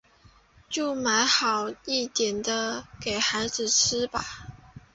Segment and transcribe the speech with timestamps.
[0.67, 4.47] 就买好一点的给孩子吃吧